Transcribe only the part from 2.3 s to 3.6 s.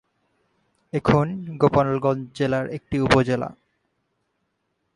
জেলার একটি উপজেলা।